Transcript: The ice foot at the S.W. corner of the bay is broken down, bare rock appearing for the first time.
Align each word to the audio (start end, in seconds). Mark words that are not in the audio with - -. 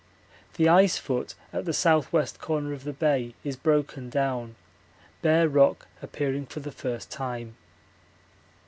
The 0.55 0.67
ice 0.67 0.97
foot 0.97 1.35
at 1.53 1.65
the 1.65 1.69
S.W. 1.69 2.25
corner 2.39 2.73
of 2.73 2.85
the 2.85 2.91
bay 2.91 3.35
is 3.43 3.55
broken 3.55 4.09
down, 4.09 4.55
bare 5.21 5.47
rock 5.47 5.85
appearing 6.01 6.47
for 6.47 6.59
the 6.59 6.71
first 6.71 7.11
time. 7.11 7.55